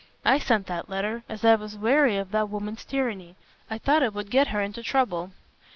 "I 0.25 0.39
sent 0.39 0.65
that 0.65 0.89
letter, 0.89 1.21
as 1.29 1.45
I 1.45 1.53
was 1.53 1.77
weary 1.77 2.17
of 2.17 2.31
that 2.31 2.49
woman's 2.49 2.83
tyranny. 2.83 3.35
I 3.69 3.77
thought 3.77 4.01
it 4.01 4.15
would 4.15 4.31
get 4.31 4.47
her 4.47 4.59
into 4.59 4.81
trouble." 4.81 5.31